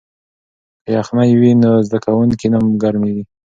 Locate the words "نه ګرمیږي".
2.53-3.23